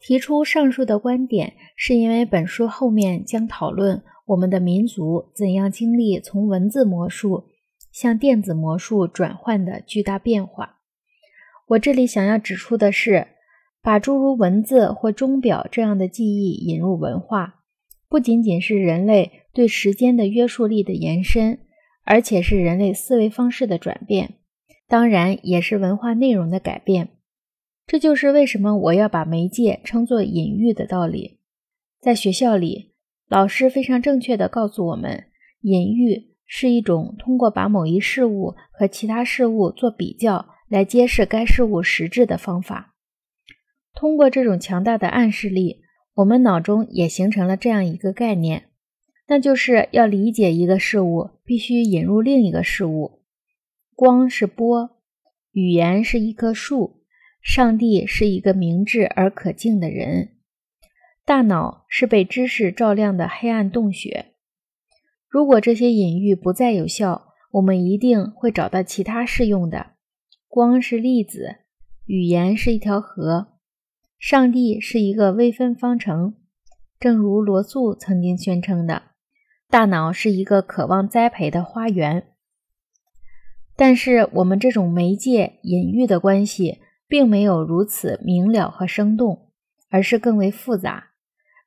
[0.00, 7.46] 提出上述的观点，是因为本书后面将讨论我们的民族怎样经历从文字魔术
[7.90, 10.76] 向电子魔术转换的巨大变化。
[11.68, 13.26] 我这里想要指出的是，
[13.82, 17.56] 把诸如文字或钟表这样的记忆引入文化，
[18.08, 21.58] 不仅仅是人类对时间的约束力的延伸，
[22.04, 24.34] 而且是人类思维方式的转变，
[24.86, 27.08] 当然也是文化内容的改变。
[27.88, 31.38] 这就是为什么我要把媒介称作隐喻的道理。
[32.02, 32.92] 在学校里，
[33.28, 35.24] 老师非常正确地告诉我们，
[35.62, 42.94] 隐喻是一种通过把某一事物和其他事物做比较来揭示该事物实质的方法。
[43.94, 45.80] 通过这种强大的暗示力，
[46.16, 48.68] 我们脑中也形成了这样一个概念，
[49.28, 53.22] 那就是要理解一个事物，必须引入另一个事物。
[53.94, 54.90] 光是波，
[55.52, 56.97] 语言是一棵树。
[57.40, 60.36] 上帝是一个明智而可敬的人，
[61.24, 64.34] 大脑是被知识照亮的黑暗洞穴。
[65.28, 69.92] 如果这些隐喻不再有效，我们一定会找到其他适用的。
[70.48, 71.56] 光是粒子，
[72.06, 73.58] 语言是一条河，
[74.18, 76.34] 上帝是一个微分方程。
[76.98, 79.02] 正如罗素曾经宣称的，
[79.68, 82.28] 大脑是一个渴望栽培的花园。
[83.76, 86.80] 但是，我们这种媒介隐喻的关系。
[87.08, 89.50] 并没有如此明了和生动，
[89.88, 91.08] 而是更为复杂。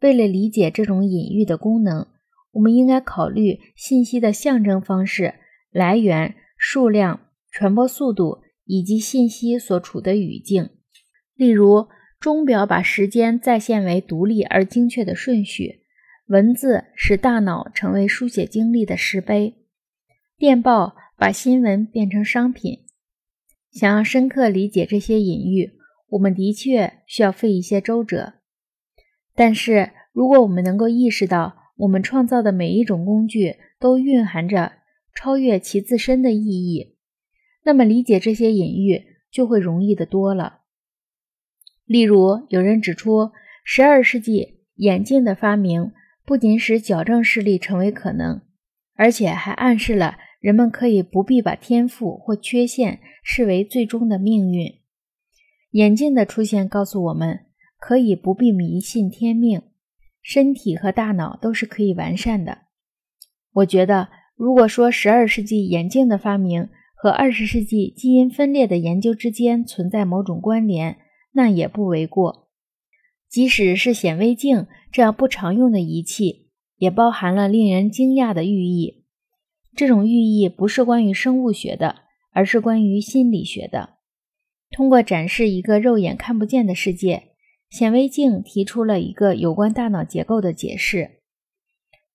[0.00, 2.06] 为了理解这种隐喻的功能，
[2.52, 5.34] 我们应该考虑信息的象征方式、
[5.70, 10.70] 来源、数量、传播速度以及信息所处的语境。
[11.34, 11.86] 例如，
[12.18, 15.82] 钟表把时间再现为独立而精确的顺序；
[16.26, 19.54] 文字使大脑成为书写经历的石碑；
[20.36, 22.87] 电报把新闻变成商品。
[23.78, 25.74] 想要深刻理解这些隐喻，
[26.08, 28.34] 我们的确需要费一些周折。
[29.36, 34.72] 但是，如果我们能够意识到我们创造的每一种工具都蕴含着
[35.14, 36.96] 超越其自身的意义，
[37.62, 40.62] 那么理解这些隐喻就会容易得多了。
[41.84, 43.30] 例如，有人指出
[43.64, 45.92] ，12世纪眼镜的发明
[46.26, 48.42] 不仅使矫正视力成为可能，
[48.96, 50.18] 而且还暗示了。
[50.40, 54.74] 人们可以不必把天赋或缺陷视为最终的命运。
[55.72, 57.46] 眼镜的出现告诉我们，
[57.78, 59.62] 可以不必迷信天命，
[60.22, 62.58] 身体和大脑都是可以完善的。
[63.52, 70.98] 我觉得，如果说十二世纪眼镜的发明和二十世纪基因分裂的研究之间存在某种关联，
[71.32, 72.48] 那也不为过。
[73.28, 79.04] 即使是显微镜这样不常用的仪器，也包含了令人惊讶的寓意。
[79.78, 82.00] 这种寓意不是关于生物学的，
[82.32, 83.90] 而是关于心理学的。
[84.72, 87.28] 通过展示一个肉眼看不见的世界，
[87.70, 91.20] 显微镜提出了一个有关大脑结构的解释。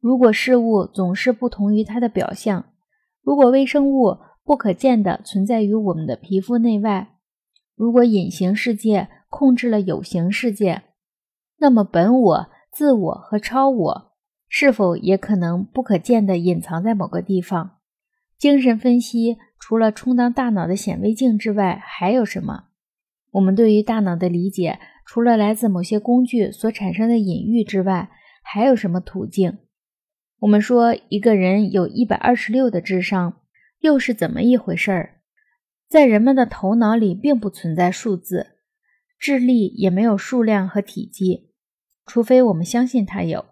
[0.00, 2.74] 如果事物总是不同于它的表象，
[3.22, 7.16] 如果微生物不可见的存在于我们的皮肤内外，
[7.74, 10.82] 如果隐形世界控制了有形世界，
[11.56, 14.05] 那么本我、自我和超我。
[14.48, 17.78] 是否也可能不可见的隐藏在某个地方？
[18.38, 22.64] 精神分析除了充当大脑的显微镜之外，还有什么？
[23.32, 28.10] 我们对于大脑的理解，除了来自某些工具所产生的隐喻之外，
[28.42, 29.58] 还有什么途径？
[30.40, 33.40] 我们说一个人有一百二十六的智商，
[33.80, 35.20] 又是怎么一回事儿？
[35.88, 38.58] 在人们的头脑里并不存在数字，
[39.18, 41.50] 智力也没有数量和体积，
[42.04, 43.44] 除非我们相信它有。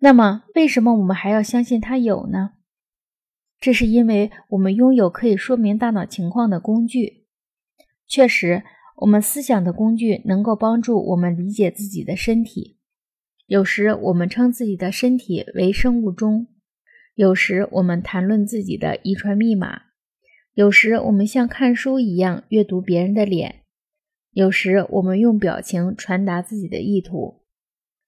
[0.00, 2.50] 那么，为什么我们还要相信它有呢？
[3.58, 7.24] 这是因为我们拥有可以说明大脑情况的工具。
[8.06, 8.62] 确实，
[8.98, 12.76] 我们思想的工具能够帮助我们理解自己的身体。
[13.46, 16.48] 有时我们称自己的身体为生物钟，
[17.14, 19.82] 有时我们谈论自己的遗传密码，
[20.52, 23.62] 有时我们像看书一样阅读别人的脸，
[24.32, 27.42] 有时我们用表情传达自己的意图。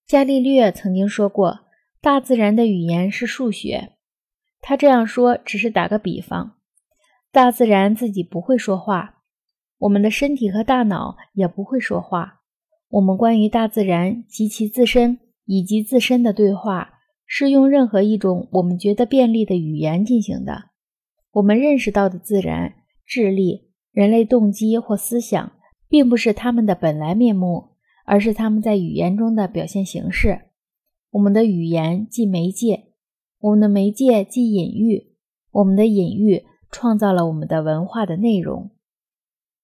[0.07, 1.66] 伽利略曾经说过。
[2.07, 3.95] 大自然的语言是数学。
[4.61, 6.55] 他这样说只是打个比方。
[7.33, 9.23] 大自然自己不会说话，
[9.79, 12.43] 我们的身体和大脑也不会说话。
[12.91, 16.93] 我们关于大自然及其自身以及自身的对话，
[17.27, 20.67] 是用任何一种我们觉得便利的语言进行的。
[21.33, 22.75] 我们认识到的自然、
[23.05, 25.55] 智力、人类动机或思想，
[25.89, 27.71] 并不是他们的本来面目，
[28.05, 30.43] 而是他们在语言中的表现形式。
[31.11, 32.93] 我们的语言即媒介，
[33.39, 35.15] 我们的媒介即隐喻，
[35.51, 38.71] 我们的隐喻创造了我们的文化的内容。